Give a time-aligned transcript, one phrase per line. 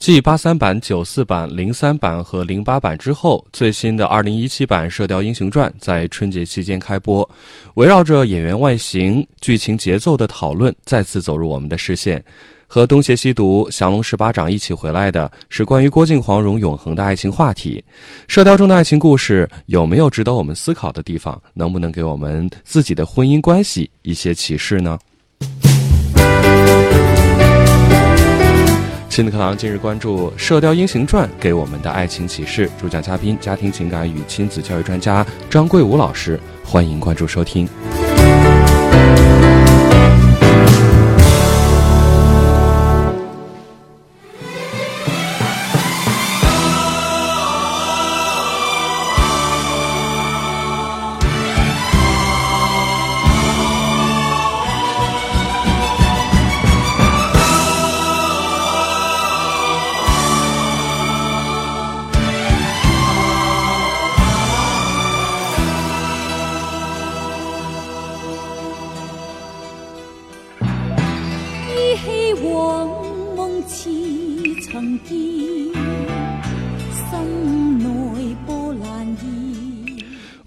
[0.00, 7.28] 继八三版、九四版、零三版和零八版之后，最新的二零一七版《射雕英雄传》在春节期间开播。
[7.74, 12.24] 围绕着演员外形、剧情节奏的讨论再次走入我们的视线。
[12.66, 17.84] 和东邪西毒、降龙十八掌一起回来的是关于郭靖、黄蓉永恒的爱情话题。
[18.26, 21.38] 射雕中的爱情故事有没有值得我们思考的地方？
[21.52, 24.98] 能不能给我们自己的婚姻关系一些启示呢？
[29.20, 32.70] 新的课堂今日关注《射雕英雄传》给我们的爱情启示。
[32.80, 36.40] 主讲嘉宾：家庭情感与亲子教育专家张桂武老师。
[36.64, 37.68] 欢迎关注收听。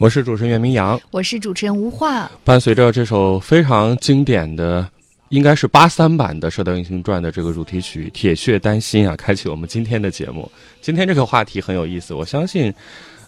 [0.03, 0.99] 我是主持人袁明阳。
[1.11, 2.29] 我是主持人吴化。
[2.43, 4.85] 伴随着这首非常经典的，
[5.29, 10.51] 应该是八三版的《射雕英雄传》的这个主题曲《铁血丹心》啊，开启我们今天的节目。
[10.81, 12.73] 今天这个话题很有意思，我相信，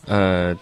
[0.05, 0.53] 呃，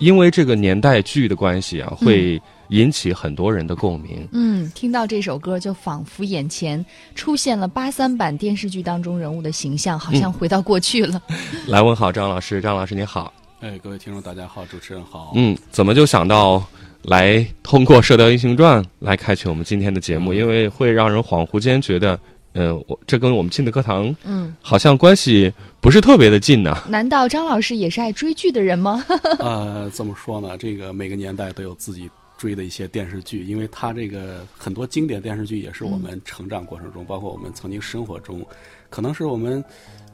[0.00, 2.38] 因为这个年代剧的关系啊，会
[2.68, 4.28] 引起很多人的共鸣。
[4.32, 11.22] 嗯，听到这首歌，就仿佛眼前出现了八三版电视剧当中人物的形象，好像回到过去了。
[11.66, 13.32] 来问好张老师，张老师你好。
[13.64, 15.32] 哎，各位听众大家好，主持人好。
[15.34, 16.62] 嗯，怎么就想到
[17.04, 20.34] 来通过《射雕英雄传》来开启我们今天的节目？
[20.34, 22.20] 因为会让人恍惚间觉得，
[22.52, 29.02] 嗯、我这跟我们亲的课堂，嗯，好像关系不是特别的近呢、难道张老师也是爱追剧的人吗？
[29.40, 30.58] 呃，怎么说呢？
[30.58, 38.44] 这个每个年代都有自己追的一些电视剧，因为它这个很多经典电视剧也是我们成长过程中，包括我们曾经生活中，
[38.90, 39.64] 可能是我们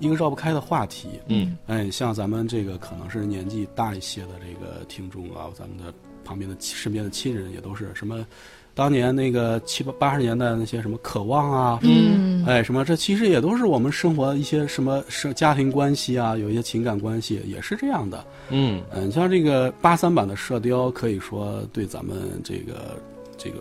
[0.01, 1.09] 一个绕不开的话题。
[1.29, 5.95] 嗯，哎，像咱们这个可能是年纪大一些的这个听众啊，咱们的
[6.25, 8.27] 旁边的身边的亲人也都是什么。
[8.73, 18.25] 当年那个七八八十年代那些什么渴望啊，嗯，哎，什么这其实也都是我们生活一些什么是家庭关系啊，有一些情感关系也是这样的。
[18.49, 22.97] 嗯嗯，像这个八三版的《射雕》，可以说对咱们这个
[23.37, 23.57] 这个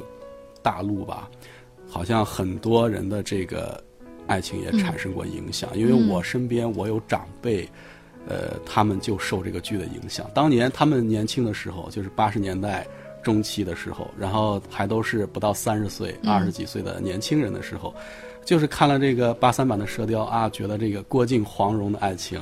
[0.62, 1.28] 大陆吧，
[1.90, 3.84] 好像很多人的这个
[4.30, 5.70] 爱情也产生过影响。
[5.78, 7.68] 因为我身边我有长辈，
[8.28, 10.30] 呃，他们就受这个剧的影响。
[10.34, 12.88] 当年他们年轻的时候，就是八十年代
[13.22, 17.94] 中期的时候，然后还都是不到三十岁、二十几岁的年轻人的时候，
[18.46, 22.40] 就是看了这个八三版的《射雕》啊，觉得这个郭靖黄蓉的爱情。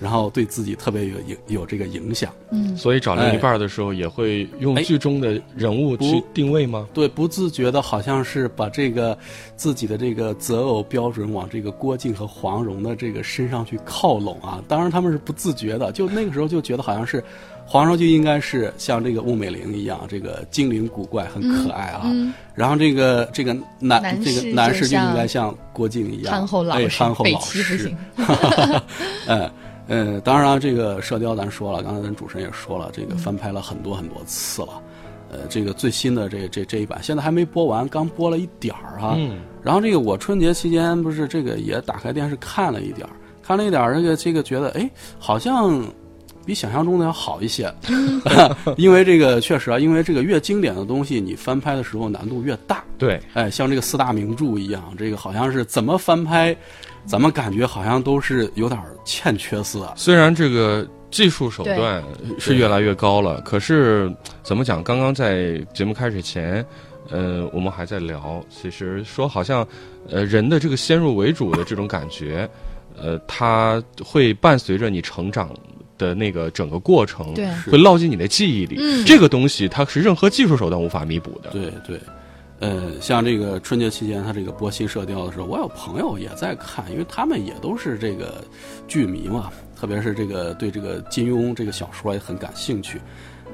[0.00, 6.86] 然后对自己特别有影有这个影响，嗯所以找另一半的时候也会用哎剧中的人物去定位吗？
[6.92, 9.16] 对，不自觉的好像是把这个
[9.56, 14.62] 自己的这个择偶标准往这个郭靖和黄蓉的这个身上去靠拢啊。
[14.68, 17.22] 当然他们是不自觉的，就那个时候就觉得好像是
[17.64, 22.10] 黄蓉就应该是像这个穆美玲一样，这个精灵古怪很可爱啊。
[22.54, 27.92] 然后这个这个男男这个男士就应该像郭靖一样憨厚老哎实，被憨厚老实。
[29.26, 29.50] 嗯
[29.86, 34.82] 呃，当然这个《射雕》咱说了，刚才咱主持人也说了，这个翻拍了很多很多次了。
[35.30, 39.14] 呃，这个最新的这这这一版现在还没播完，刚播了一点儿哈。
[39.18, 39.40] 嗯。
[39.62, 44.88] 然后这个我春节期间不是这个也打开电视看了一点儿，看了一点儿，这个这个觉得哎，
[45.18, 45.82] 好像
[46.46, 47.72] 比想象中的要好一些。
[48.76, 52.84] 因为这个确实啊，因为这个越经典的东西，你翻拍的时候难度越大。
[52.96, 56.56] 对，哎，像这个四大名著一样，这个好像是怎么翻拍，
[57.06, 59.92] 咱们感觉好像都是有点欠缺似的。
[59.96, 62.02] 虽然这个技术手段
[62.38, 64.12] 是越来越高了，可是
[64.42, 64.82] 怎么讲？
[64.82, 66.64] 刚刚在节目开始前，
[67.10, 69.66] 呃，我们还在聊，其实说好像，
[70.08, 72.48] 呃，人的这个先入为主的这种感觉，
[72.96, 75.50] 呃，它会伴随着你成长
[75.96, 78.76] 的那个整个过程，对会烙进你的记忆里。
[78.80, 81.50] 嗯这个东西它是任何技术手段无法弥补的。
[81.50, 82.00] 对对，
[82.64, 88.42] 呃，像这个春节期间他这个播新射雕的时候，我有朋友也在看，因为他们也都是这个
[88.88, 92.98] 剧迷嘛，特别是这个对这个金庸这个小说也很感兴趣。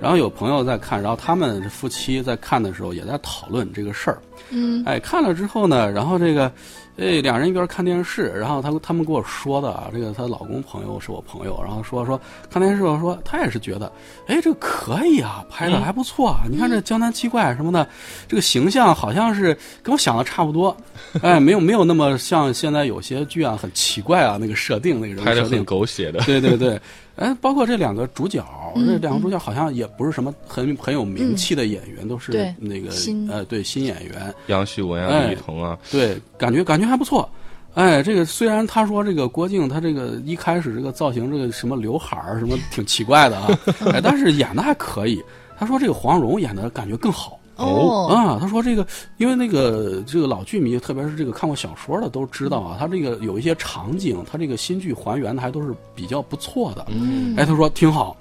[0.00, 4.22] 然后有朋友在看，然后他们夫妻在看的时候也在讨论这个事儿。
[4.50, 6.50] 嗯，哎，看了之后呢，然后这个，
[7.00, 12.20] 哎，两人一边看电视，然后他他们跟我说的啊，这个她老公朋友是我朋友，然后说说
[12.50, 13.90] 看电视，我说他也是觉得，
[14.26, 17.88] 哎，这个可以啊，拍的还不错啊，你看这江南七怪什么的，
[18.28, 20.76] 这个形象好像是跟我想的差不多，
[21.22, 26.20] 哎，没有没有那么像现在有些剧啊很奇怪啊，那个设定那个拍的很设定，狗血的。
[26.24, 26.78] 对对对，
[27.16, 28.42] 哎，包括这两个主角，
[28.74, 32.90] 这两个主角好像也不是什么很很有名气的演员，都是那个
[33.28, 37.28] 呃对新演员，杨旭文啊，哎李雨桐啊，对，感觉感觉还不错。
[37.74, 43.48] 哎，这个虽然他说这个郭靖他这个一开始这个造型这个什么刘海儿什么挺奇怪的啊，
[43.92, 45.22] 哎，但是演的还可以。
[45.58, 47.39] 他说这个黄蓉演的感觉更好。
[47.60, 48.86] 哦，啊，他说这个，
[49.18, 56.86] 因为那个这个老剧迷，特别是这个看过小说的都知道啊，他这个有一些场景，他这个新剧还原的还都是比较不错的。
[56.88, 57.34] 嗯。
[57.36, 58.16] 哎，他说挺好，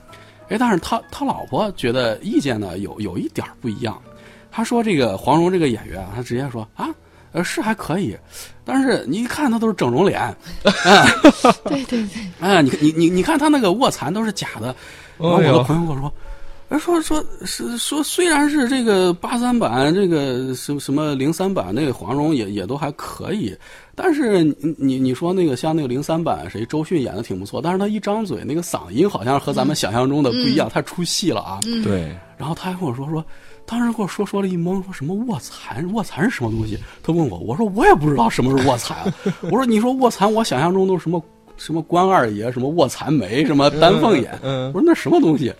[0.49, 3.97] 哎，但是他他老婆觉得意见呢有有一点不一样，
[4.51, 6.89] 他说这个黄蓉这个演员啊，他直接说啊，
[7.31, 8.17] 呃是还可以，
[8.65, 10.35] 但是你一看他都是整容脸，
[11.63, 14.75] 对对对， 哎，你你你你看他那个卧蚕都是假的，
[15.17, 16.11] 然后我的朋友跟我说。
[16.69, 23.55] 哎，说说是说，虽然是这个八三版，这个什么什么零三版那个黄蓉也也都还可以，
[23.95, 31.59] 但是你你你说那个像那个零三版谁周迅演的挺不错，但是他一张嘴那个嗓音好像和咱们想象中的不一样，太出戏了啊。
[31.83, 33.25] 对，然后他还跟我说说，
[33.65, 35.91] 当时跟我说说了一懵，说什么卧蚕？
[35.91, 36.77] 卧蚕是什么东西？
[37.01, 39.13] 他问我，我说我也不知道什么是卧蚕啊。
[39.41, 41.19] 我说你说卧蚕，我想象中都是什么
[41.57, 44.37] 什么关二爷，什么卧蚕眉，什么丹凤眼。
[44.43, 45.51] 嗯我说那什么东西？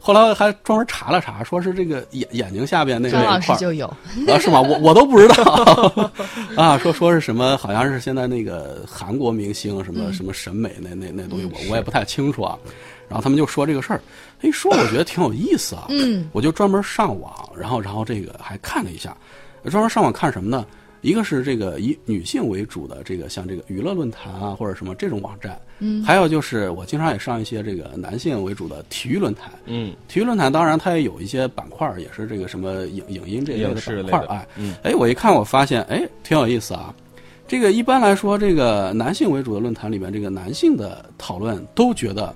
[0.00, 3.58] 后来还专门查了查，说是这个眼眼睛下边那张老那一块儿。
[3.58, 3.86] 师就有，
[4.28, 4.60] 啊，是吗？
[4.60, 6.10] 我我都不知道。
[6.56, 12.56] 啊，说说是什么，好像是现在那个韩国明星什么什么审美那那那东西，我我也不太清楚啊。
[13.08, 14.00] 然后他们就说这个事儿，
[14.42, 19.16] 哎，说我觉得挺有意思啊，嗯，我就专门上网，然后然后这个还看了一下，
[19.70, 20.64] 专门上网看什么呢？
[21.00, 34.74] 一个是这个以女性为主的这个像这个娱乐论坛啊，或者什么这种网站，嗯，还有就是我经常也上一些这个男性为主的体育论坛，嗯，体育论坛当然它也有一些板块儿，也是这个什么影影音这一类的板块儿，哎，嗯。
[34.82, 36.94] 哎，我一看我发现，哎，挺有意思啊。
[37.46, 42.34] 这个一般来说，这个男性为主的论坛里面，这个男性的讨论都觉得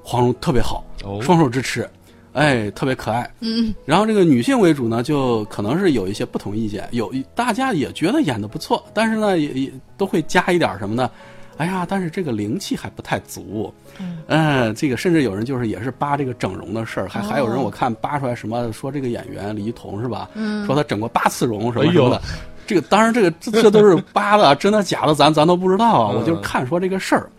[0.00, 1.88] 黄蓉特别好，哦双手支持，
[2.34, 3.28] 哎，特别可爱。
[3.40, 11.10] 嗯，然后这个女性为主呢，就可能是有一些不同意见，有大家也觉得演的不错，但是呢，也也都会加一点什么呢？
[11.56, 13.72] 哎呀，但是这个灵气还不太足。
[14.26, 20.28] 嗯，这个甚至有人就是也是扒这个整容的事儿，还、还有人我看扒出来什么说这个演员李一桐是吧？
[20.34, 22.20] 嗯说他整过八次容什么的。
[22.66, 26.12] 这个当然，这个这这都是扒的， 真的假的咱咱都不知道啊。
[26.12, 27.30] 嗯我就看说这个事儿，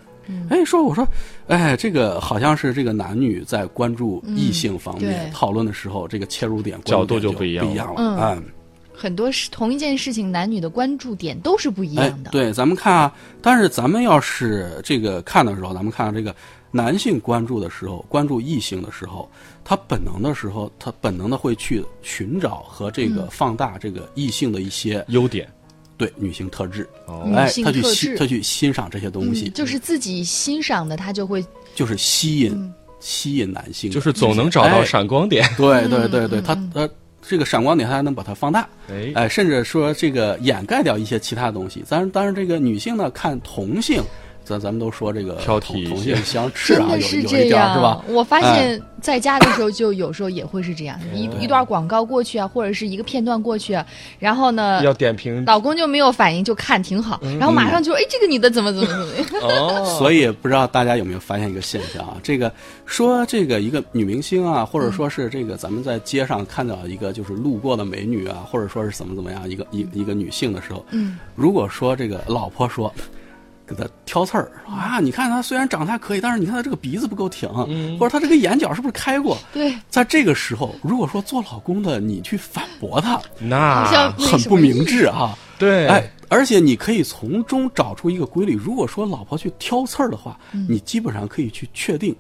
[0.50, 1.08] 哎，说我说，
[1.48, 5.32] 哎，这个好像是这个男女在关注异性方面、对。
[5.32, 7.96] 讨论的时候，这个切入点角度就就不一样不一样了。
[7.98, 8.18] 嗯。
[8.20, 8.44] 嗯
[8.98, 16.34] 很多是同一件事情，男女的关注点都是不一哎样的。，对，咱们看啊，但是咱们要是这个看的时候，咱们看这个
[16.72, 19.30] 男性关注的时候，关注异性的时候，
[19.66, 23.16] 他本能的时候，他本能的会去寻找和这嗯。
[23.16, 25.46] 个放大这个异性的一些优点
[25.98, 27.32] 对女性特质，哦。
[27.36, 32.74] 哎女性，他去欣她去欣赏这些东西，嗯，就是自己欣赏的，她就会就是吸引、嗯。
[33.02, 35.48] 吸引男性，就是总能找到哎闪光点。
[35.58, 36.90] 对对对对，嗯他呃
[37.22, 41.84] 这个闪光点她还能把它放大，哎，哎，甚至说这个掩盖掉一些其他东西。
[41.86, 44.02] 咱当然这个女性呢看同性，
[44.46, 48.04] 咱咱们都说这个挑同剔同性 相斥啊，有有一是这样，点儿是吧？
[48.08, 53.86] 我发哎现在家的时候，就有时候也会是这样， 一一段广告过去啊，或者是一个片段过去啊，
[54.20, 62.18] 然后呢，要点评老公就没有反应，就看挺好，然后马上就哎，这个女的怎么怎么怎么样， 哦，所以不知道大家有没有发现一个现象啊？
[62.22, 62.52] 这个
[62.86, 72.94] 说这个一个女明星啊，或者说是这个咱们在街上看到一个就是路过的美女啊，或者说是怎么怎么样一个一一个女性的时候，嗯，如果说这个老婆说。
[73.68, 75.00] 给他挑刺儿啊！
[75.00, 79.38] 你看他虽然长得还可以，但是你看他这个鼻子不够挺，嗯或者他这个眼角是不是开过？
[79.52, 85.38] 对，在这个时候，如果说做老公的你去反驳他，那很不明智啊。
[85.58, 88.56] 对，哎，而且你可以从中找出一个规律。
[88.56, 92.16] 如果说老婆去挑刺儿的话，嗯你基本上可以去确定，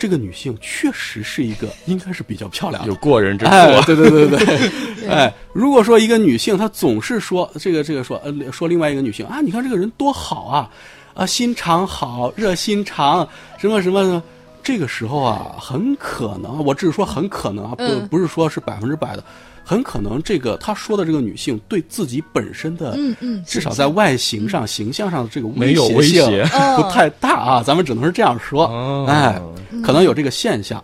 [0.00, 2.88] 这个女性确实是一个应该是比较漂亮的。
[2.88, 2.94] 有。
[2.96, 3.82] 过人之处哎，啊。
[3.86, 10.70] 对对对对对， 哎，如果说一个女性她总是说这个这个说呃说另外一个女性啊，你看这个人多好啊，
[11.14, 13.28] 啊心肠好，热心肠，
[13.58, 14.22] 什么什么什么，
[14.62, 18.08] 这个时候啊，很可能，我只是说很可能啊，不、嗯。
[18.08, 19.24] 不是说是百分之百的，
[19.70, 26.22] 很可能这个他说的这个女性对自己本身的，嗯嗯至少在外形上、形象上的这个没有威胁。
[26.22, 26.44] 性胁
[26.76, 29.06] 不太大啊，咱们只能是这样说，哦。
[29.08, 29.40] 哎，
[29.80, 30.82] 可能有这个现象，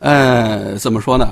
[0.00, 1.28] 呃，怎么说呢？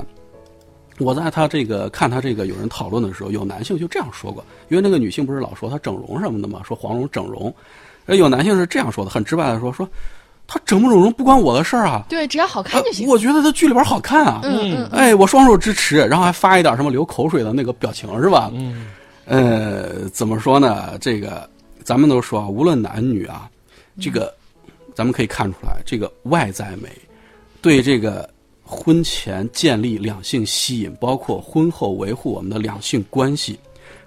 [0.98, 7.52] 我在他这个看他这个有人讨论的时候，有男性就这样说过，因为那个女性不是老说她整容什么的嘛，说黄蓉整容，
[8.06, 9.88] 呃有男性是这样说的，很直白的说说，
[10.46, 13.06] 她整不整容不关我的事儿啊，对，只要好看就行。
[13.06, 18.50] 呃我觉得他剧里边好看啊，嗯嗯哎，我双手支持，然后还发一点什么流口水的那个表情是吧？
[18.54, 18.88] 嗯，
[19.24, 20.98] 呃，怎么说呢？
[21.00, 21.48] 这个
[21.82, 23.48] 咱们都说啊，无论男女啊，
[24.00, 24.34] 这个
[24.94, 26.90] 咱们可以看出来，这个外在美
[27.62, 28.28] 对这个
[28.62, 33.58] 婚前建立两性吸引，包括婚后维护我们的两性关系，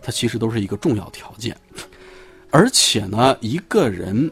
[0.01, 1.55] 它其实都是一个重要条件。
[2.51, 4.31] 而且呢，一个人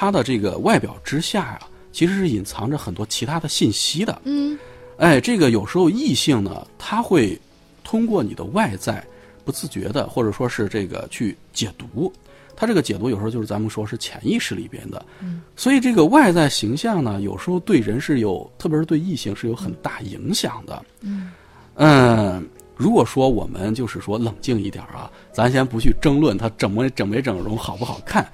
[0.00, 1.60] 他的这个外表之下呀、
[1.92, 4.22] 其实是隐藏着很多其他的信息的。
[4.24, 4.58] 嗯
[4.96, 7.38] 哎，这个有时候异性呢，他会
[7.84, 9.04] 通过你的外在
[9.44, 12.10] 不自觉的，或者说是这个去解读。
[12.56, 20.82] 他这个解读有时候就是咱们说是潜意识里边的，嗯，所以这个外在形象呢，有时候对人是有，特别是对异性是有很大影响的。
[21.02, 21.30] 嗯
[21.74, 28.26] 嗯，如果说我们就是说冷静一点啊，咱先不去争论他整没整没整容好不好看，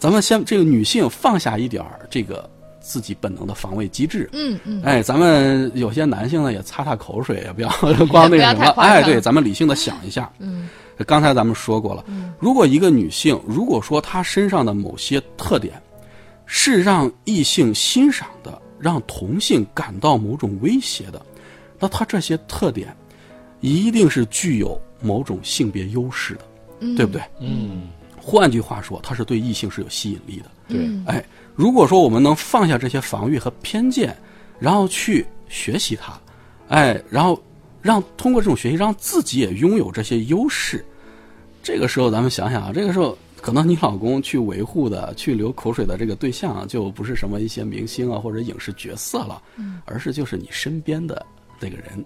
[0.00, 2.48] 咱们先这个女性放下一点儿这个
[2.80, 7.68] 自己本能的防卫机制，嗯嗯，哎，咱们有些男性呢也擦擦口水， 也不要
[8.08, 10.28] 光那个什么，哎，对，咱们理性的想一下。
[10.38, 10.68] 嗯。
[11.06, 12.04] 刚才咱们说过了，
[12.38, 15.80] 如果一个女性，如果说她身上的某些特点
[16.44, 21.20] 是让异性欣赏的，让同性感到某种威胁的，
[21.78, 22.94] 那她这些特点
[23.60, 26.40] 一定是具有某种性别优势的，
[26.80, 26.94] 嗯。
[26.96, 27.22] 对不对？
[27.40, 27.88] 嗯，
[28.20, 30.50] 换句话说，他是对异性是有吸引力的。
[30.68, 31.24] 对，嗯哎，
[31.54, 34.16] 如果说我们能放下这些防御和偏见，
[34.58, 36.20] 然后去学习他，
[36.68, 37.42] 哎，然后
[37.82, 40.84] 让通过这种学习让自己也拥有这些优势，
[41.62, 51.24] 这个时候咱们想想啊，这个时候可能你老公去维护的、去流口水的这个对象啊，就不是什么一些明星啊或者影视角色了，嗯而是就是你身边的
[51.58, 52.04] 那个人，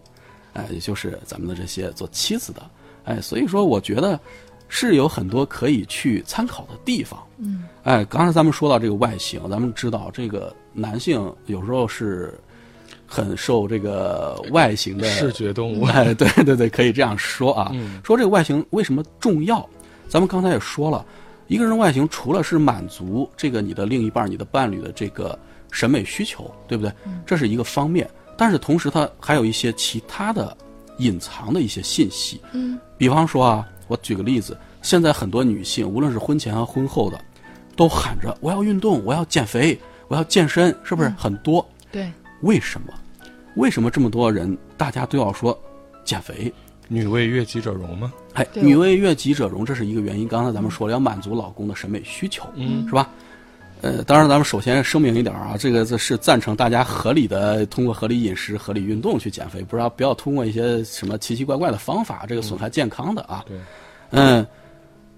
[0.52, 2.71] 哎，也就是咱们的这些做妻子的，
[3.04, 4.18] 哎，所以说我觉得
[4.76, 7.16] 是有很多可以去参考的地方。
[7.38, 12.37] 嗯哎，刚才咱们说到这个外形，咱们知道这个男性有时候是
[13.07, 17.71] 很受这个外形的视觉动物， 哎，对对对，可以这样说啊。
[17.73, 19.64] 嗯说这个外形为什么重要？
[20.09, 21.07] 咱们刚才也说了，
[21.47, 25.38] 一个人外形除了是满足这个你的另一半、你的伴侣的这个
[25.71, 26.93] 审美需求，对不对？
[27.25, 30.57] 这是一个方面，但是同时它还有一些其他的
[30.99, 32.40] 隐藏的一些信息。
[32.52, 37.21] 嗯比方说啊，我举个例子，现在很多女性，无论是婚前和婚后的，
[37.76, 41.67] 都喊着我要运动，我要减肥，我要健身，是不是很多？
[41.91, 42.11] 对，
[42.43, 42.93] 为什么？
[43.57, 45.59] 为什么这么多人大家都要说
[46.05, 46.53] 减肥？
[46.88, 48.12] 女为悦己者容吗？
[48.35, 50.29] 哎，女为悦己者容，这是一个原因。
[50.29, 53.11] 刚才咱们说了，要满足老公的审美需求，嗯是吧？
[53.81, 63.45] 呃，当然，咱们首先声明一点啊，这个这是赞成大家合理的通过合理饮食、合理运动去减肥，不要不要通过一些什么奇奇怪怪的方法，这个损害健康的啊。
[63.47, 63.57] 对，
[64.11, 64.47] 嗯，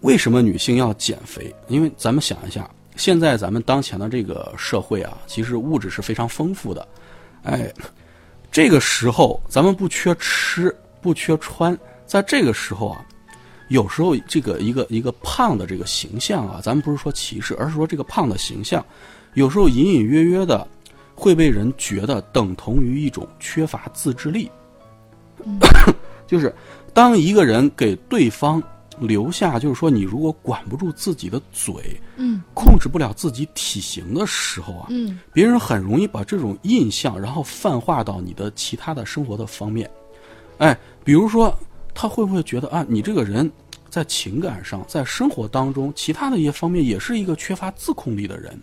[0.00, 1.54] 为什么女性要减肥？
[1.68, 6.88] 因为咱们想一下，现在咱们当前的这个社会啊，其实物质是非常丰富的，
[7.44, 7.72] 哎，
[8.50, 13.04] 这个时候咱们不缺吃，不缺穿，在这个时候啊，
[13.68, 18.84] 有时候这个一个一个胖的这个形象啊，咱们不是说歧视，而是说这个胖的形象，
[19.34, 20.66] 有时候隐隐约约的
[21.14, 24.50] 会被人觉得等同于一种缺乏自制力，
[26.26, 26.54] 就是
[26.92, 28.62] 当一个人给对方
[28.98, 32.40] 留下，就是说你如果管不住自己的嘴，嗯。
[32.54, 35.18] 控制不了自己体型的时候啊，嗯。
[35.32, 39.90] 别人很容易把这种印象，然后泛化到你的其他的生活的方面。
[40.58, 41.54] 哎，比如说，
[41.96, 43.50] 他会不会觉得啊，你这个人
[43.88, 48.60] 在情感上，在生活当中，其他的一些方面也是一个缺乏自控力的人？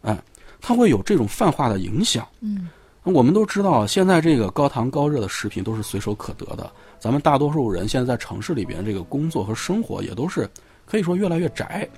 [0.00, 0.18] 哎，
[0.60, 2.26] 他会有这种泛化的影响。
[2.40, 2.70] 嗯
[3.04, 6.70] 我们都知道，现在这个高糖高热的食品都是随手可得的。
[7.00, 10.48] 咱们大多数人现在在城市里边，这个工作和生活也都是
[10.86, 11.88] 可以说越来越宅，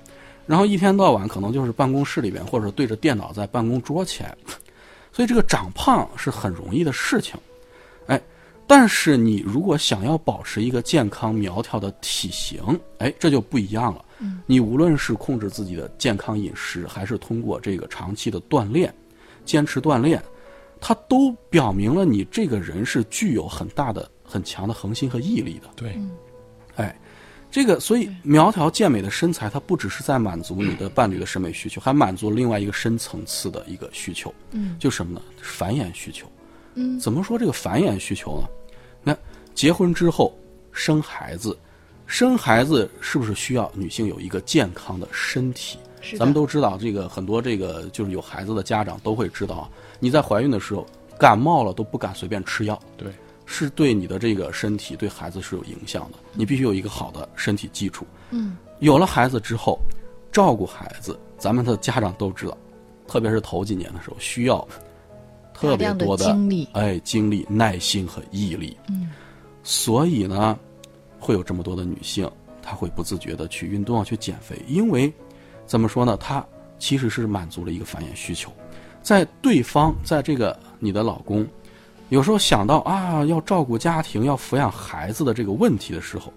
[0.47, 4.35] 然后一天到晚可能就是办公室里边或者对着电脑在办公桌前，
[5.11, 7.39] 所以这个长胖是很容易的事情。
[8.65, 14.03] 哎，但是你如果想要保持一个健康苗条的体型，哎，这就不一样了。
[14.19, 18.93] 嗯你无论是控制自己的健康饮食，还是通过这个长期的锻炼，
[19.43, 20.21] 坚持锻炼，
[20.79, 25.69] 它都表明了你这个人是具有很大的、很强的恒心和毅力的。
[25.75, 25.99] 对，
[26.75, 26.97] 哎，
[27.51, 35.21] 这个，所以苗条健美的身材，它不只是在满足你的伴侣的审美需求，还满足另外一个深层次的一个需求，嗯，就什么呢？
[35.41, 36.25] 繁衍需求。
[36.75, 38.47] 嗯，怎么说这个繁衍需求呢？
[39.03, 39.17] 那
[39.53, 40.37] 结婚之后
[40.71, 41.57] 生孩子，
[42.05, 45.79] 生孩子是不是需要女性有一个健康的身体？
[46.19, 50.85] 咱们都知道，这个很多这个就是有孩子的家长都会知道啊，你在怀孕的时候
[51.17, 53.11] 感冒了都不敢随便吃药，对，
[53.47, 56.19] 是对你的这个身体对孩子是有影响的。
[56.33, 58.05] 你必须有一个好的身体基础。
[58.29, 59.79] 嗯，有了孩子之后，
[60.31, 62.55] 照顾孩子，咱们的家长都知道，
[63.07, 64.67] 特别是头几年的时候，需要
[65.55, 68.77] 特别多的精力哎精力、耐心和毅力。
[68.89, 69.09] 嗯，
[69.63, 70.57] 所以呢，
[71.19, 72.29] 会有这么多的女性，
[72.61, 75.11] 她会不自觉的去运动啊，去减肥，因为
[75.65, 76.45] 怎么说呢，她
[76.77, 78.51] 其实是满足了一个繁衍需求，
[79.01, 81.47] 在对方，在这个你的老公，
[82.09, 86.33] 有时候想到啊要照顾家庭、要抚养孩子的这个问题的时候，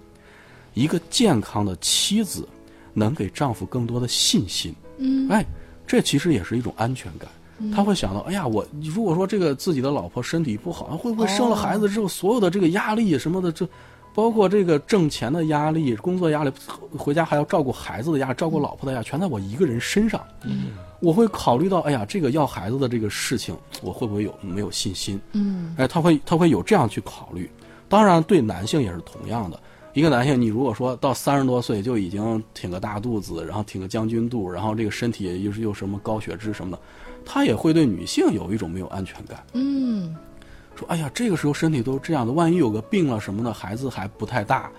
[0.73, 2.47] 一个健康的妻子
[2.93, 4.73] 能给丈夫更多的信心。
[4.97, 5.45] 嗯，哎，
[5.85, 7.29] 这其实也是一种安全感。
[7.75, 13.67] 他会想到，哎呀，我如果说这个自己的老婆身体不好，会不会生了孩子之后，所有的这个压力什么的，这
[14.15, 16.51] 包括这个挣钱的压力、工作压力，
[16.97, 20.21] 回家还要照顾孩子的压力、照顾老婆的压力，全在我一个人身上。
[20.43, 25.19] 嗯，我会考虑到，哎呀，这个要孩子的这个事情，我会不会有没有信心？
[25.33, 27.49] 嗯，哎，他会他会有这样去考虑。
[27.87, 29.59] 当然，对男性也是同样的。
[29.93, 36.79] 一个男性，你如果说到三十多岁就已经挺个大肚子，然后挺个将军肚，然后这个身体又是又什么高血脂什么的，
[37.25, 39.43] 他也会对女性有一种没有安全感。
[39.53, 40.15] 嗯，
[40.75, 44.71] 说，哎呀，这个时候身体都是这样的，万一有个病了什么的，孩子还不太大，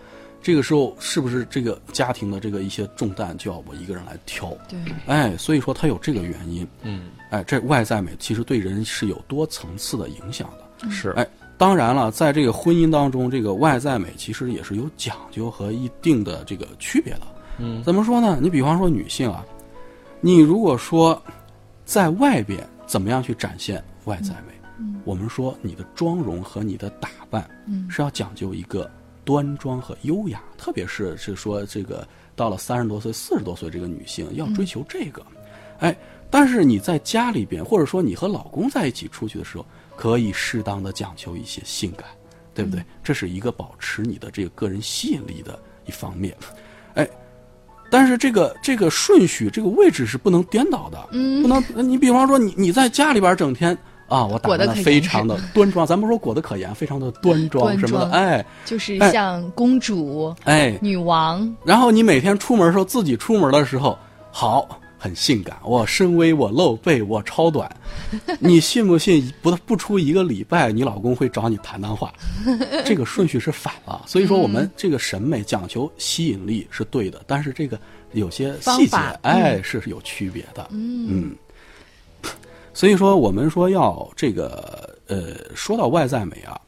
[0.43, 4.57] 这个时候是不是这个家庭的这个一些重担就要我一个人来挑？
[4.69, 6.67] 对，哎，所以说他有这个原因。
[6.83, 10.91] 嗯，哎，这外在美其实对人是有多层次的影响的。
[10.91, 11.27] 是，哎，
[11.59, 17.21] 当然了，在这个婚姻当中，这个外在美其实也是有讲究和一定的这个区别的。
[17.59, 18.39] 嗯，怎么说呢？
[18.41, 19.45] 你比方说女性啊，
[20.23, 21.23] 你如果说
[21.91, 25.03] 在外边怎么样去展现外在美，嗯。
[25.05, 27.91] 我们说你的妆容和你的打扮，嗯。
[27.91, 28.89] 是要讲究一个
[29.25, 32.07] 端庄和优雅，特别是是说这个
[32.37, 35.21] 到了三十多岁、四十多岁这个女性要追求这个，
[35.81, 35.97] 哎，
[36.31, 42.07] 但是你在家里边，或者说你和老公在一起出去的时候，可以适当的讲求一些性感，
[42.55, 42.85] 对不对？
[43.03, 46.61] 这是一个保持你的这个个人吸引力的一方面，哎。
[47.91, 51.43] 但是这个这个顺序，这个位置是不能颠倒的，嗯。
[51.43, 51.63] 不能。
[51.77, 53.77] 你比方说你你在家里边整天
[54.09, 58.45] 啊，我打扮的非常的 端庄，咱不说裹得可严，非常的端庄什么的，庄哎。
[58.65, 59.11] 就是哎。
[59.13, 63.99] 像公主、哎，女王，然后你每天出门的时候，自己出门的时候，
[64.31, 67.71] 好，很性感，我深 V，我露背，我超短，
[68.41, 69.33] 你信不信？
[69.43, 72.13] 不不出一个礼拜，你老公会找你谈谈话，
[72.85, 74.03] 这个顺序是反了。
[74.07, 77.79] 所以说，我们嗯这个审美讲求吸引力是对的，但是这个
[78.13, 80.67] 有些细节哎，是有区别的。
[80.71, 81.37] 嗯
[82.23, 82.31] 嗯，
[82.75, 86.61] 所以说我们说要这个呃，说到外在美啊，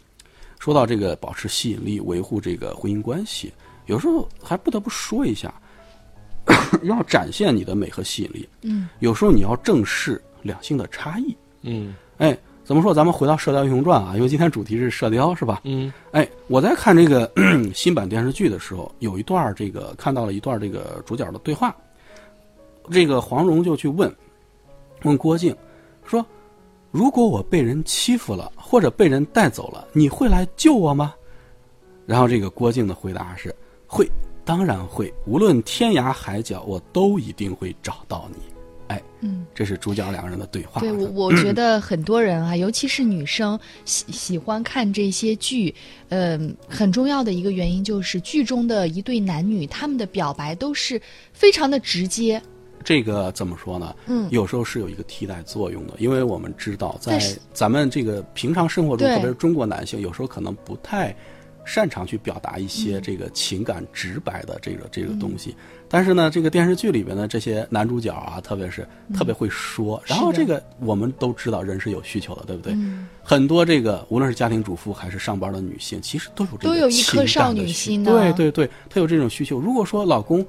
[0.59, 3.53] 说到这个保持吸引力、维护这个婚姻关系，
[3.87, 5.53] 有时候还不得不说一下，
[6.85, 11.37] 要展现你的美和吸引力，嗯，有时候你要正视两性的差异。
[11.63, 12.93] 嗯哎，怎么说？
[12.95, 15.63] 咱们回到《射雕英雄传》啊，因为今天主题是射雕，是吧？
[15.65, 17.31] 嗯哎，我在看这个
[17.75, 21.75] 新版电视剧的时候，有一段儿这个看到了一段这个主角的对话，
[22.91, 24.13] 这个黄蓉就去问
[25.03, 25.57] 问郭靖，
[26.05, 26.25] 说
[26.93, 31.15] ：“如果我被人欺负了，或者被人带走了，你会来救我吗？”
[32.07, 33.55] 然后这个郭靖的回答是
[33.87, 34.09] ：“会，
[34.45, 38.43] 当然会，无论天涯海角，我都一定会找到你。”
[38.93, 40.81] 哎，嗯，这是主角两个人的对话。
[40.81, 45.75] 对我，我觉得很多人啊， 尤其是女生喜喜欢看这些剧，
[46.11, 51.01] 嗯、很重要的一个原因就是剧中的一对男女，他们的表白都是
[51.33, 52.41] 非常的直接。
[52.85, 53.95] 这个怎么说呢？
[54.09, 57.19] 嗯有时候是有一个替代作用的，因为我们知道，在
[57.55, 61.15] 咱们这个平常生活中，特别是中国男性，有时候可能不太
[61.65, 65.55] 擅长去表达一些嗯这个情感直白的这个这个东西。
[65.89, 70.03] 但是呢，这个电视剧里边的这些男主角啊，特别是特别会说。
[70.07, 72.73] 然后这个我们都知道，人是有需求的，对不对？
[72.75, 79.61] 嗯很多这个无论是家庭主妇还是上班的女性，其实都有这个都有一颗少女心呢对对对，她有这种需求。
[79.61, 80.45] 如果说老公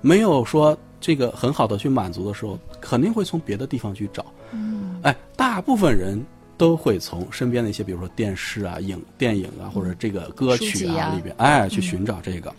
[0.00, 4.26] 没有说这个很好的去满足的时候，肯定会从别的地方去找。
[4.52, 6.20] 嗯，哎，大部分人
[6.58, 12.52] 都会从身边的一些，比如说电视啊、影电影啊，或者这个歌曲啊啊里边，哎，去寻找这个。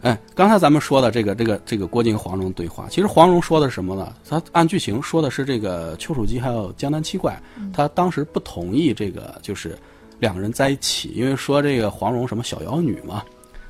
[0.00, 4.12] 哎，刚才咱们说的这个这个这个郭靖和黄蓉对话，其实黄蓉说的是什么呢？
[4.28, 7.40] 他按剧情说的是这个丘处机还有江南七怪，
[7.72, 9.78] 他当时不同意这个就是
[10.18, 13.24] 两个人在一起，因为说这个黄蓉什么小妖女嘛，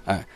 [0.07, 0.27] 哎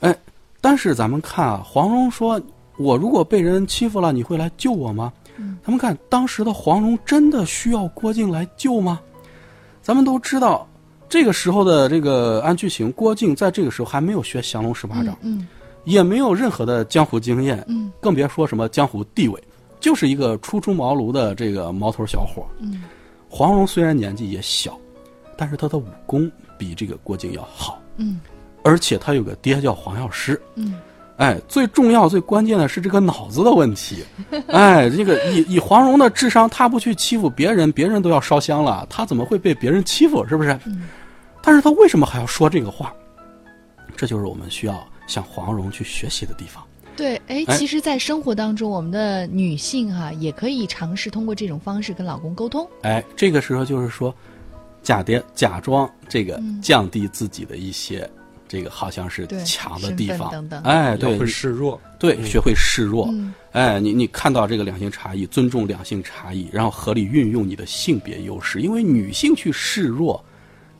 [0.00, 0.16] 哎，
[0.60, 2.40] 但是咱们看啊，黄蓉说
[2.76, 9.00] ：“我如果被人欺负了，你会来救我吗？”咱们看当时的黄蓉真的需要郭靖来救吗？
[9.82, 10.66] 咱们都知道，
[11.08, 15.46] 这个时候的这个按剧情，郭靖在这个时候还没有学降龙十八掌，嗯
[15.84, 17.92] 也没有任何的江湖经验，嗯。
[18.00, 19.42] 更别说什么江湖地位，
[19.78, 22.46] 就是一个初出茅庐的这个毛头小伙。
[22.58, 22.84] 嗯。
[23.28, 24.78] 黄蓉虽然年纪也小，
[25.36, 28.20] 但是她的武功比这个郭靖要好，嗯。
[28.62, 30.40] 而且他有个爹叫黄药师。
[30.54, 30.80] 嗯
[31.16, 34.04] 哎，最重要、最关键的是这个脑子的问题。
[34.48, 40.26] 哎，这个以以黄蓉的智商，她不去欺负别人，别人都要烧香了，她怎么会被别人欺负？
[40.28, 40.58] 是不是？
[40.66, 40.88] 嗯
[41.46, 42.92] 但是她为什么还要说这个话？
[43.96, 46.64] 这就是我们需要向黄蓉去学习的地方。
[46.96, 52.66] 对，哎，哎其实，在生活当中，我们的女性哈、也可以尝试通过这种方式跟老公沟通。
[52.82, 54.14] 哎，这个时候就是说，
[54.82, 58.08] 假跌假装这个嗯降低自己的一些、
[58.46, 60.30] 这个好像是强的地方，
[60.62, 61.80] 哎，对，会示弱。
[61.98, 63.08] 对，学会示弱。
[63.10, 70.22] 嗯哎，你你看到这个两性差异，尊重两性差异，然后合理运用你的性别优势，因为女性去示弱，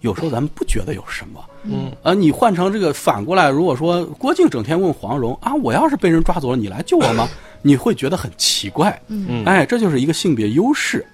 [0.00, 1.44] 有时候咱们不觉得有什么。
[1.62, 7.28] 嗯，啊，你换成这个反过来，如果说郭靖整天问黄蓉啊，我要是被人抓走了，你来救我吗？
[7.62, 9.00] 你会觉得很奇怪。
[9.06, 11.06] 嗯哎，这就是一个性别优势。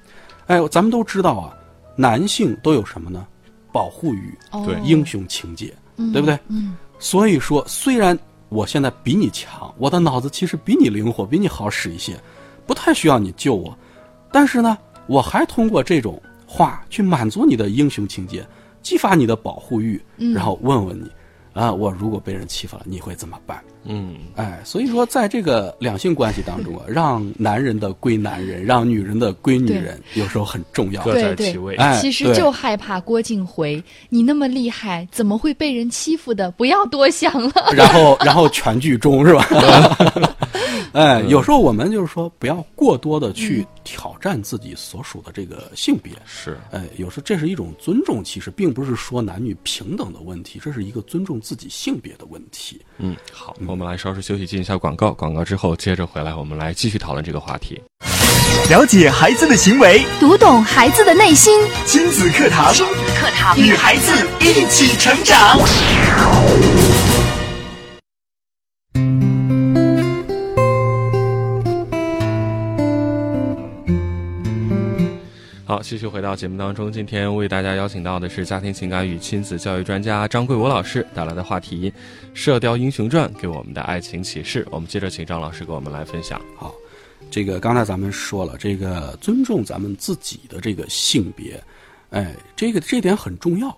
[0.46, 1.54] 哎，咱们都知道啊，
[1.94, 3.26] 男性都有什么呢？
[3.70, 6.38] 保护欲、哦对英雄情节，嗯对不对？
[6.48, 12.18] 嗯所以说，虽然我现在比你强，我的脑子其实比你灵活，比你好使一些，
[12.66, 13.76] 不太需要你救我，
[14.32, 18.46] 但是呢，我还通过这种话去满足你的英雄情节，
[18.82, 21.10] 激发你的保护欲，嗯然后问问你，
[21.54, 23.62] 啊，我如果被人欺负了，你会怎么办？
[23.84, 31.02] 嗯，哎，所以说，在这个两性关系当中啊， 让男人的归男人，让女人的归女人，有时候很重要。
[31.02, 31.76] 各对对在其位。
[31.76, 36.50] 哎其实就害怕郭靖回，你那么厉害，怎么会被人欺负的？
[36.52, 37.72] 不要多想了。
[37.74, 39.46] 然后然后全剧终是吧？
[40.92, 46.12] 哎，有时候我们就是说，不要过多的去挑战自己所属的这个性别。
[46.24, 52.80] 是，哎，有时候这是一种尊重，其实并不是说男女平等的问题，这是一个尊重自己性别的问题。
[52.98, 55.12] 嗯，好，我们来稍事休息，进一下广告。
[55.12, 57.80] 广告之后接着回来，我们来继续讨论这个话题。
[58.68, 61.56] 了解孩子的行为，读懂孩子的内心。
[61.87, 65.56] 亲子课堂，亲子课堂，与孩子一起成长。
[75.80, 81.90] 好，继续回到节目当中，今天为大家邀请到的是家庭情感与亲子教育专家张桂国老师带来的话题
[82.34, 84.68] 《射雕英雄传》给我们的爱情启示。
[84.70, 86.38] 我们接着请张老师给我们来分享。
[86.54, 86.74] 好，
[87.30, 91.58] 这个刚才咱们说了，这个尊重咱们自己的这个性别，
[92.10, 93.74] 哎，这个这点很重要，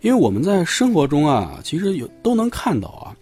[0.00, 3.14] 因为我们在生活中啊，其实有都能看到啊，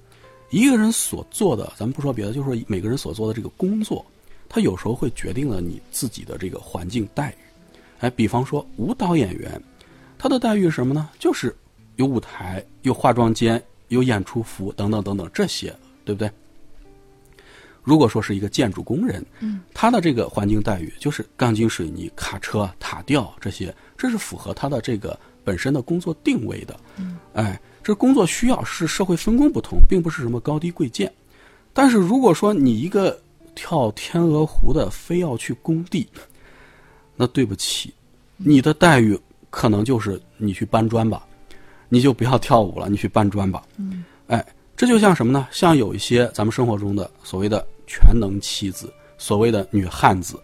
[0.49, 4.03] 一个人所做的，咱们不说别的，就是说每个人所做的这个工作，
[4.49, 7.35] 他有时候会决定了你自己的这个环境待遇。
[8.03, 9.63] 哎，比方说舞蹈演员，
[10.19, 11.09] 他的待遇是什么呢？
[11.21, 11.57] 就是
[11.95, 15.73] 有舞台、有化妆间、有演出服等等等等这些，
[16.05, 16.29] 对不对？
[17.85, 26.77] 如果说是一个建筑工人，嗯，他的这个环境待遇就是钢筋水泥、卡车、塔吊这些，这是符合他的这个本身的工作定位的。
[26.97, 31.13] 嗯，哎，这工作需要是社会分工不同，并不是什么高低贵贱。
[31.73, 33.17] 但是如果说你一个
[33.55, 36.09] 跳天鹅湖的非要去工地，
[37.23, 37.95] 那对不起，
[38.37, 39.17] 你的待遇
[39.49, 41.25] 可能就是你去搬砖吧，
[41.89, 43.63] 你就不要跳舞了，你去搬砖吧。
[43.77, 44.45] 嗯，哎，
[44.77, 45.47] 这就像什么呢？
[45.53, 50.35] 像有一些咱们生活中的所谓的全能妻子，所谓的女汉子。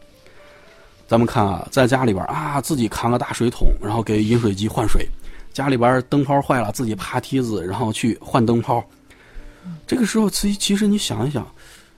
[1.08, 5.02] 咱们看啊，在家里边啊，自己扛个大水桶，然后给饮水机换水；
[5.52, 8.84] 家里边灯泡坏了，自己爬梯子，然后去换灯泡。
[9.84, 11.44] 这个时候，其其实你想一想，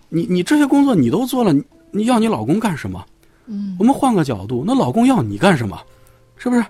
[0.08, 3.04] 你你这些工作你都做了，你你要你老公干什么？
[3.50, 5.78] 嗯我们换个角度，那老公要你干什么？
[6.36, 6.64] 是不是？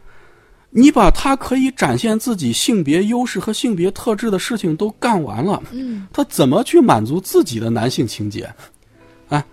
[0.73, 8.49] 你把他可以展现自己性别优势和性别特质的事情都干完了，嗯他怎么去满足自己的男性情节？
[9.29, 9.45] 啊，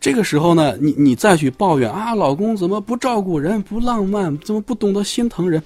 [0.00, 5.62] 这个时候呢，你你再去抱怨啊，老公怎么不照顾人、不浪漫，怎么不懂得心疼人？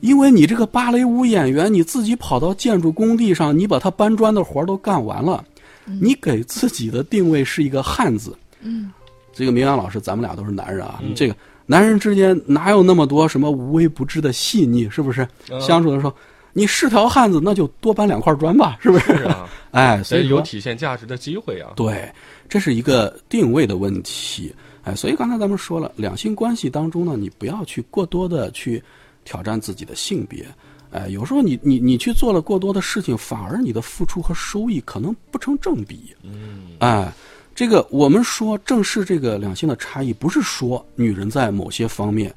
[0.00, 5.44] 因为你这个芭蕾舞演员，你自己跑到建筑工地上，你把他搬砖的活儿都干完了，
[5.84, 8.36] 你给自己的定位是一个汉子。
[8.60, 8.92] 嗯
[9.36, 14.88] 这个明阳老师，咱们俩都是男人啊，这个男人之间哪有那么多什么无微不至的细腻？
[14.88, 15.28] 是不是？
[15.60, 16.14] 相处的时候，
[16.54, 19.14] 你是条汉子，那就多搬两块砖吧，是不是？
[19.14, 21.72] 是啊，哎，所所以有体现价值的机会啊。
[21.76, 22.10] 对，
[22.48, 24.54] 这是一个定位的问题。
[24.84, 28.82] 哎，所以刚才咱们说了，两性关系当中呢，你不要去过多的去
[29.24, 30.46] 挑战自己的性别，
[30.92, 36.14] 哎，有时候你你你去做了过多的事情，反而你的付出和收益可能不成正比。
[36.22, 37.12] 嗯，哎，
[37.56, 42.32] 这个我们说正视这个两性的差异，不是说女人在某些方面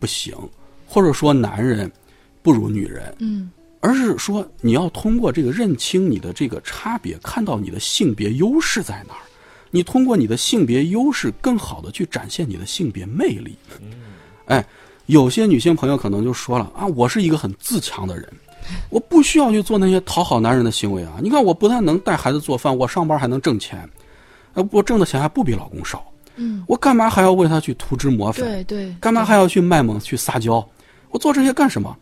[0.00, 0.34] 不行，
[0.86, 1.90] 或者说男人
[2.42, 9.22] 不如女人，嗯，而是说你要通过这个认清你的这个差别，看到你的性别优势在哪儿，
[9.70, 13.56] 你通过你的性别优势，更好的去展现你的性别魅力。
[13.80, 13.92] 嗯，
[14.46, 14.66] 哎。
[15.06, 18.26] 有些女性朋友可能就说了啊，我是一个很自强的人，
[18.88, 21.18] 我不需要去做那些讨好男人的行为啊。
[21.20, 23.86] 你看，我不但能带孩子做饭，我上班还能挣钱，呃，
[24.70, 26.04] 我挣的钱还不比老公少。
[26.36, 28.44] 嗯，我干嘛还要为他去涂脂抹粉？
[28.44, 30.66] 对对，干嘛还要去卖萌去撒娇？
[31.10, 31.96] 我做这些干什么？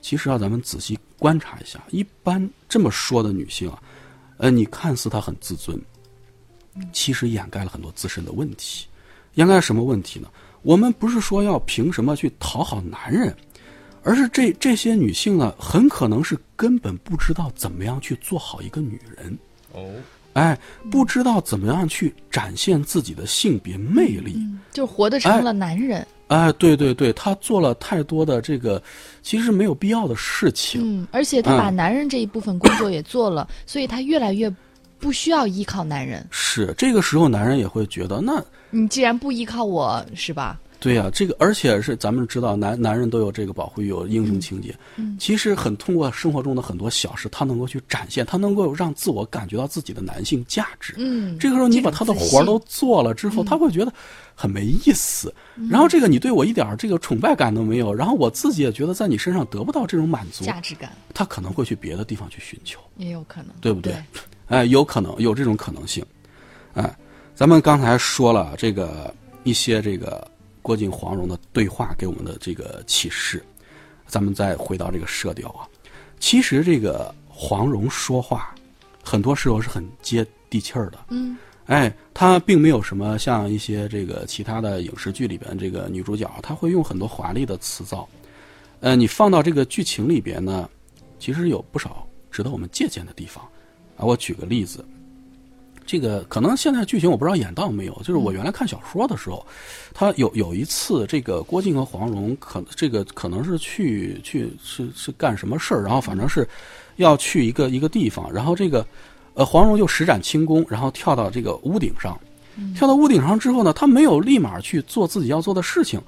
[0.00, 3.80] 其实啊，咱们仔细观察一下，一般这么说的女性啊，
[4.38, 5.80] 呃，你看似她很自尊，
[6.92, 8.86] 其实掩盖了很多自身的问题。
[9.34, 10.28] 掩盖什么问题呢？
[10.62, 13.32] 我们不是说要凭什么去讨好男人，
[14.02, 19.38] 而是这这些女性呢，很可能是根本不知道怎么样去做好一个女人。
[19.72, 19.88] 哦，
[20.38, 20.56] 哎，
[20.88, 24.40] 不知道怎么样去展现自己的性别魅力，
[24.72, 26.06] 就活得成了男人。
[26.28, 28.80] 哎，对对对，他做了太多的这个
[29.20, 30.80] 其实没有必要的事情。
[30.84, 34.48] 嗯，而且他把男人这一部分工作也做了，所以他越来越
[35.00, 36.24] 不需要依靠男人。
[36.30, 38.40] 是这个时候，男人也会觉得那。
[38.70, 40.60] 你既然不依靠我，是吧？
[40.80, 44.74] 对呀，这个而且是咱们知道，男男人都有这个保护欲，有英雄情节。
[44.96, 50.94] 嗯，其实很通过生活中的很多小事，他能够去展现，他能够让自我感觉到自己的男性价值。
[50.96, 53.92] 嗯，这个时候你把他的活儿都做了之后，他会觉得
[54.34, 55.34] 很没意思。
[55.68, 63.96] 然后这个你对我一点这个崇拜感都没有，然后我自己也觉得在你身上得不到这种满足价值感，他可能会去别的地方去寻求，也有可能，对不对？
[64.46, 66.04] 哎，有可能有这种可能性，
[66.74, 66.96] 哎。
[67.34, 69.14] 咱们刚才说了这个
[69.44, 70.28] 一些这个
[70.68, 73.42] 郭靖黄蓉的对话给我们的这个启示，
[74.06, 75.64] 咱们再回到这个射雕啊，
[76.20, 78.54] 其实这个黄蓉说话
[79.02, 88.06] 很多时候是很接地气儿的，嗯，哎，她并没有什么像一些这个其他的影视剧里边这个女主角，她会用很多华丽的词藻，
[88.80, 90.68] 呃，你放到这个剧情里边呢，
[91.18, 93.42] 其实有不少值得我们借鉴的地方。
[93.96, 94.84] 啊，我举个例子。
[95.88, 99.44] 这个可能现在剧情我不知道演到没有，就是我原来看小说的时候，
[99.94, 106.46] 他有有一次，这个郭靖和黄蓉可这个可能是去去是是干什么事儿，然后反正是
[106.96, 108.86] 要去一个一个地方，然后这个
[109.32, 112.20] 呃黄蓉就施展轻功，然后跳到这个屋顶上，
[112.76, 115.98] 跳到屋顶上之后呢，他没有立马去做自己要做的事情，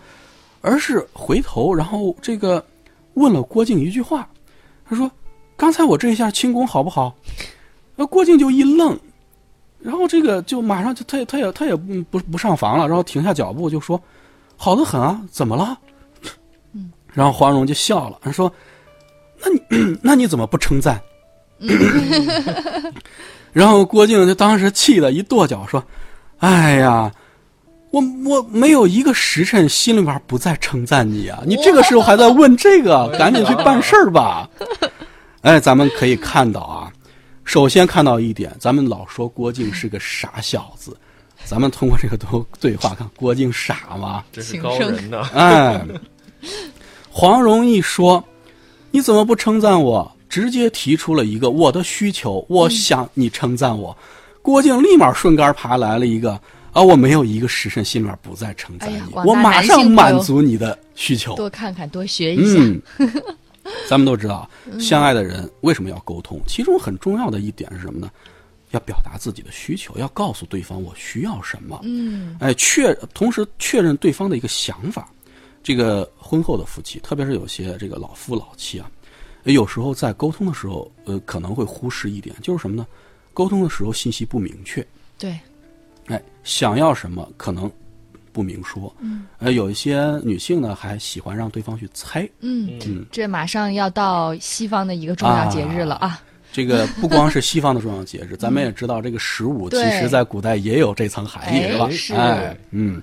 [0.61, 2.63] 而是回头然后这个
[3.15, 4.29] 问了郭靖一句话，
[4.87, 5.11] 他说
[5.57, 7.17] ：“刚才我这一下轻功好不好？”
[7.97, 8.95] 那郭靖就一愣。
[9.83, 14.01] 然后这个就马上就他也他也他也不不不上房了，然后停下脚步就说
[14.57, 15.79] ：“好的很啊，怎么了？”
[16.75, 18.53] 嗯，然后黄蓉就笑了，他说
[19.43, 21.01] ：“那你 那你怎么不称赞？”
[23.53, 25.83] 然后郭靖就当时气得一跺脚说
[26.39, 27.11] ：“哎呀，
[27.91, 31.43] 我我没有一个时辰心里边不再称赞你啊！
[31.47, 34.49] 你这个时候还在问这个， 赶紧去办事儿吧！”
[35.43, 36.90] 哎，咱们可以看到啊。
[37.51, 40.97] 首先看到一点，咱们老说郭靖是个傻小子，
[41.45, 42.29] 咱们通过这个对
[42.61, 44.23] 对话看郭靖傻吗？
[44.31, 45.29] 这是高人呐！
[45.35, 45.85] 哎，
[47.11, 48.25] 黄蓉一说，
[48.93, 50.17] 你怎么不称赞我？
[50.29, 53.99] 直接提出了一个我的需求，我想你称赞我。
[54.43, 56.41] 郭靖立马顺杆爬来了一个
[56.73, 61.35] 啊，我没有一个时辰心里面不再称赞你，我马上满足你的需求。
[61.35, 62.61] 多看看，多学一下。
[63.89, 66.41] 咱们都知道，相爱的人为什么要沟通？
[66.47, 68.11] 其中很重要的一点是什么呢？
[68.71, 71.81] 要表达自己的需求，要告诉对方我需要什么。
[71.83, 75.11] 嗯，哎，确同时确认对方的一个想法。
[75.63, 78.89] 这个婚后的夫妻，特别是有些这个老夫老妻啊，
[79.43, 82.87] 有时候在沟通的时候，呃，可能会忽视一点，就是什么呢？
[83.35, 84.87] 沟通的时候信息不明确。
[85.19, 85.39] 对，
[86.07, 87.71] 哎，想要什么可能。
[88.33, 96.21] 不明说，嗯，呃，有一些女性呢，还喜欢让对方去猜，嗯嗯，这马上要到西方的一个重要节日了啊！
[96.53, 101.91] 这个不光是西方的重要节日， 咱们也知道，这个十五其实在古代也有这层含义，是吧？
[101.91, 103.01] 是，哎，嗯，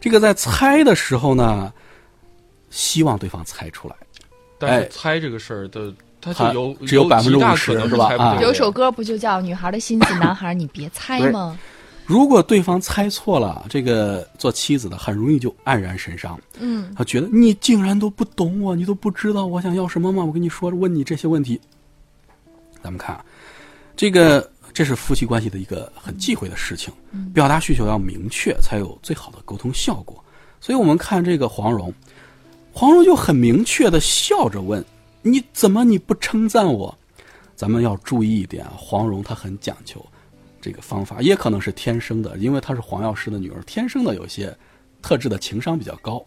[0.00, 1.72] 这个在猜的时候呢，
[2.70, 3.94] 希望对方猜出来，
[4.58, 8.14] 但是猜这个事儿的，它就有只有百分之五十，是吧？
[8.16, 11.58] 啊，有首歌不就叫《女孩的心思，男孩你别猜》吗？
[12.06, 16.38] 如果对方猜错了，这个做妻子的很容易就黯然神伤。
[16.58, 20.24] 嗯，他觉得你竟然都不懂我，你都不知道我想要什么吗？
[20.24, 21.60] 我跟你说，问你这些问题。
[22.80, 23.20] 咱们看，
[23.96, 26.94] 这个这是夫妻关系的一个很忌讳的事情。
[27.34, 30.22] 表达需求要明确，才有最好的沟通效果。
[30.60, 31.92] 所以我们看这个黄蓉，
[32.72, 34.84] 黄蓉就很明确的笑着问
[35.22, 36.96] ：“你怎么你不称赞我？
[37.56, 40.04] 咱们要注意一点啊，黄蓉她很讲究
[40.66, 44.52] 这个方法，也可能是天生的，因为她是黄药师的女儿，天生的有些
[45.00, 46.20] 特质的情商比较高。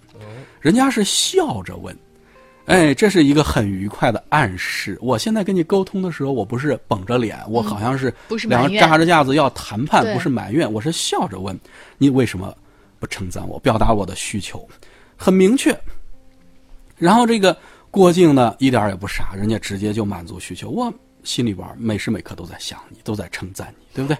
[0.62, 1.94] 人家是笑着问，
[2.64, 4.98] 哎，这是一个很愉快的暗示。
[5.02, 11.60] 我现在跟你沟通的时候，我不是绷着脸，我好像是不是两个扎着架子要谈判，不是埋怨，我是笑着问
[11.98, 12.56] 你为什么
[12.98, 14.66] 不称赞我，表达我的需求，
[15.18, 15.78] 很明确。
[16.96, 17.58] 然后这个
[17.92, 20.94] 郭靖呢，一点也不傻，人家直接就满足需求，我
[21.30, 24.18] 心里边每时每刻都在想你，都在称赞你，对不对？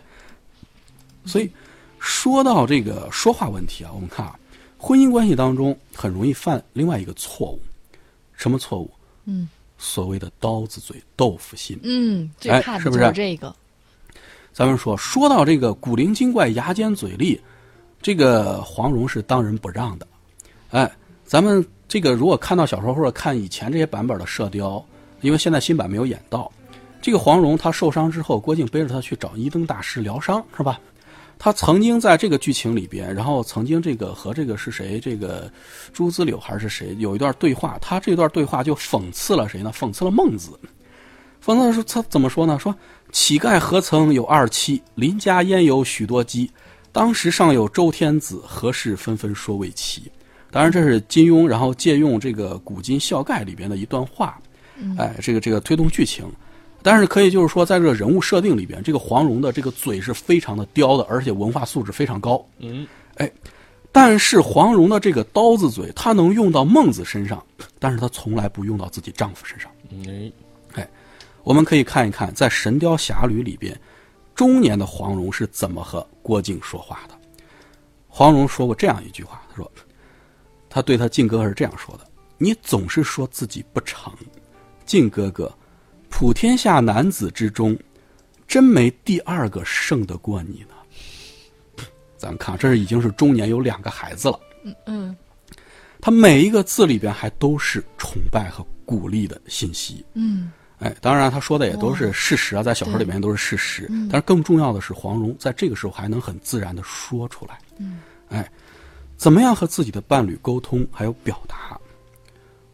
[1.26, 1.50] 所以
[1.98, 4.38] 说到这个说话问题啊，我们看啊，
[4.78, 7.60] 婚姻关系当中很容易犯另外一个错误，
[8.36, 8.92] 什么错误？
[9.26, 11.80] 嗯，所谓的刀子嘴豆腐心。
[11.82, 13.56] 嗯，最哎怕的就是不是这个。
[14.54, 17.42] 咱们说说到这个古灵精怪、牙尖嘴利，
[18.04, 20.08] 这个黄蓉是当仁不让的。
[20.70, 20.92] 哎，
[21.26, 24.78] 咱们这个如果看到小说或者看以前这些版本的《射雕》，
[25.22, 26.52] 因为现在新版没有演到，
[27.02, 30.80] 这个黄蓉她受伤之后，郭靖背着她去找一灯大师疗伤，是吧？
[31.42, 35.00] 他曾经在这个剧情里边，然后曾经这个和这个是谁？
[35.00, 35.50] 这个
[35.94, 37.78] 朱子柳还是谁有一段对话？
[37.80, 39.72] 他这段对话就讽刺了谁呢？
[39.74, 40.60] 讽刺了孟子。
[41.42, 42.60] 讽刺说他怎么说呢？
[42.60, 42.76] 说
[43.14, 44.84] 乞丐何曾有二妻？
[44.96, 46.52] 邻家焉有许多鸡？
[46.92, 50.12] 当时尚有周天子，何事纷纷说为妻？
[50.52, 54.38] 当然，这是金庸，然后借用这个《古今笑概》里边的一段话，
[54.98, 56.30] 哎，这个这个推动剧情。
[56.82, 62.44] 但是可以就是说，在这个人物设定里边，这个黄蓉的这个嘴是非常的刁的，而且文化素质非常高。
[62.60, 63.32] 嗯，哎，
[63.92, 67.46] 但是黄蓉的这个刀子嘴，她能用到孟子身上，
[67.80, 69.70] 但是她从来不用到自己丈夫身上。
[70.74, 70.90] 哎，
[71.44, 73.80] 我们可以看一看，在《神雕侠侣》里边，
[74.34, 77.16] 中年的黄蓉是怎么和郭靖说话的。
[78.08, 79.72] 黄蓉说过这样一句话，她说
[80.70, 84.14] ：“她对她靖哥哥是这样说的：‘你总是说自己不成，
[84.86, 85.52] 靖哥哥，
[86.10, 87.78] 普天下男子之中，
[88.48, 90.76] 真没第二个胜得过你呢。’
[92.18, 94.40] 咱们看，这是已经是中年有两个孩子了。
[94.64, 95.18] 嗯嗯
[96.02, 100.06] 他每一个字里边还都是崇拜和鼓励的信息。
[100.14, 103.86] 嗯哎，当然他说的也都是事实啊，在小说里面都是事实。
[104.10, 107.60] 但是更重要的是，黄蓉在这个时候还能很自然的说出来。
[107.78, 108.50] 嗯，哎，
[109.18, 111.78] 怎么样和自己的伴侣沟通，还有表达？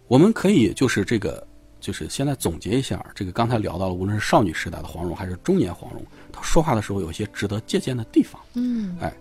[0.08, 1.46] 我们可以就是这个，
[1.86, 8.42] 就是现在总结一下，这个刚才聊到了，无论是少女时代的黄蓉，还是中年黄蓉，她说话的时候有一些值得借鉴的地方。
[8.56, 9.16] 嗯哎，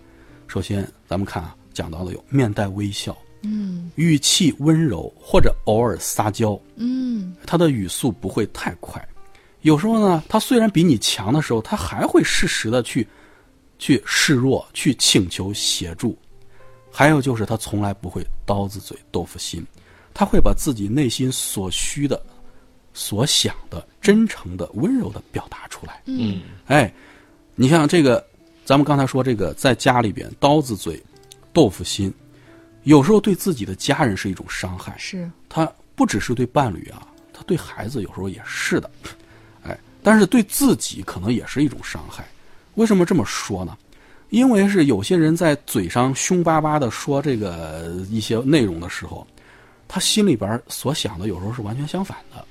[0.49, 6.59] 首先咱们看啊，讲到的有面带微笑，嗯语气温柔，或者偶尔撒娇。
[6.77, 9.07] 嗯她的语速不会太快。
[9.61, 13.07] 有时候呢，她虽然比你强的时候，她还会适时的去
[13.79, 16.17] 去示弱，去请求协助。
[16.91, 19.67] 还有就是，她从来不会刀子嘴豆腐心，
[20.15, 22.23] 他会把自己内心所需的、
[22.95, 26.01] 所想的、真诚的、温柔的表达出来。
[26.07, 26.91] 嗯哎，
[27.55, 28.25] 你像这个，
[28.65, 31.03] 咱们刚才说这个，在家里边刀子嘴
[31.53, 32.13] 豆腐心，
[32.85, 34.95] 有时候对自己的家人是一种伤害。
[34.97, 38.91] 是他不只是对伴侣啊，他对孩子有时候也是的，
[39.65, 42.25] 哎，但是对自己可能也是一种伤害。
[42.77, 43.77] 为什么这么说呢？
[44.31, 49.25] 因为是有些人在嘴上凶巴巴的说这个一些内容的时候，
[49.87, 52.45] 他心里边所想的有时候是完全相反的。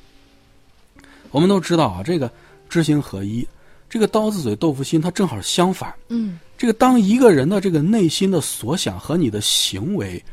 [1.33, 2.31] 我们都知道啊，这个
[2.69, 3.45] 知行合一，
[3.89, 5.91] 这个刀子嘴豆腐心，它正好相反。
[6.09, 10.23] 嗯这个当一个人的这个内心的所想和你的行为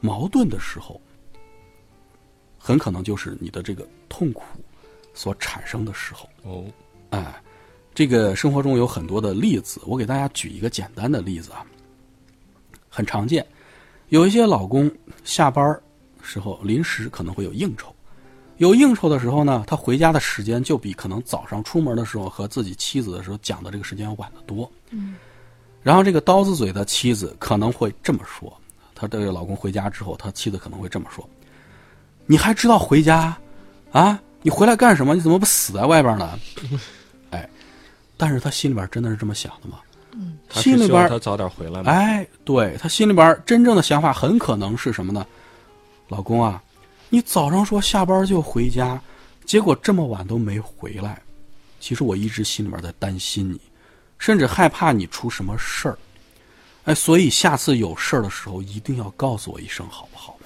[0.00, 1.00] 矛盾的时候，
[2.58, 4.42] 很可能就是你的这个痛苦
[5.14, 6.28] 所产生的时候。
[6.42, 6.64] 哦，
[7.10, 7.40] 哎，
[7.94, 11.64] 这个生活中有很多的例子，我给大家举一个简单的例子啊，
[12.88, 13.46] 很常见。
[14.08, 14.90] 有一些老公
[15.22, 15.80] 下班儿
[16.20, 17.94] 时候临时可能会有应酬，
[18.58, 24.70] 有应酬的时候呢，他回家的时间就比可能早上出门的时候和自己妻子的时候讲的这个时间要晚得多。
[24.90, 25.14] 嗯
[25.80, 28.52] 然后这个刀子嘴的妻子可能会这么说：，
[28.94, 31.26] 她这个老公回家之后，他妻子可能会这么说
[32.26, 33.34] ：“你还知道回家？
[33.92, 35.14] 啊，你回来干什么？
[35.14, 36.38] 你怎么不死在外边呢？”
[37.30, 37.48] 哎，
[38.16, 39.78] 但是他心里边真的是这么想的吗？
[40.12, 41.90] 嗯心里边他早点回来吗？
[41.92, 45.24] 哎，对他心里边真正的想法很可能是什么呢？
[46.08, 46.60] 老公啊，
[47.10, 49.00] 你早上说下班就回家，
[49.44, 51.20] 结果这么晚都没回来。
[51.80, 53.60] 其实我一直心里面在担心你，
[54.18, 55.98] 甚至害怕你出什么事儿。
[56.84, 60.36] 哎，所以下次有事儿的时候一定要告诉我一声，好不好？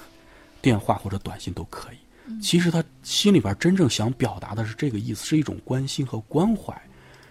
[0.61, 2.41] 电话或者短信都可以。
[2.41, 6.73] 其实他心里边真正想表达的是这个意思，是一种关心和关怀。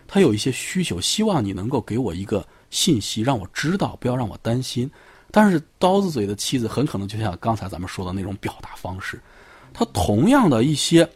[0.06, 4.90] 他有一些需求，希望你能够给我一个信息，让我知道，不要让我担心。
[5.32, 9.18] 但是刀子嘴的妻子很可能就像刚才咱们说的那种表达方式，
[9.72, 11.08] 他同样的一些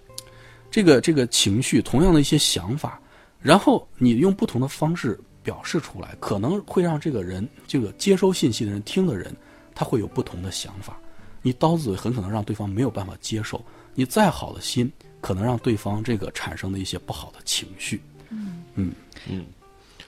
[0.70, 2.98] 这个这个情绪，同样的一些想法，
[3.38, 9.36] 然后你用不同的方式表示出来，可能会让这个人这个接收信息的人、听的人，
[9.74, 10.98] 他会有不同的想法。
[11.42, 13.62] 你刀子嘴很可能让对方没有办法接受，
[13.94, 14.90] 你再好的心，
[15.20, 18.02] 可能让对方这个产生的一些不好的情绪。
[18.30, 18.92] 嗯嗯
[19.28, 19.46] 嗯，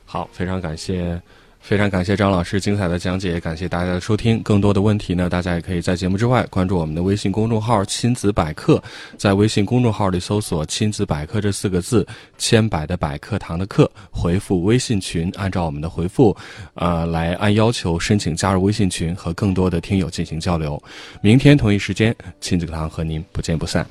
[0.05, 1.21] 好，非常感谢。
[1.69, 4.43] 非常感谢张老师精彩的讲解，感谢大家的收听。
[4.43, 8.83] 更多的问题呢，大家也可以在节目之外关注我们的微信公众号“亲子百科”，
[9.19, 12.07] 在微信公众号里搜索“亲子百科”这四个字，
[12.39, 16.35] 千百的百课堂的课，回复微信群，按照我们的回复，
[16.73, 20.83] 呃，来按要求申请加入微信群，和更多的听友进行交流。
[21.21, 23.87] 明天同一时间，亲子课堂和您不见不散。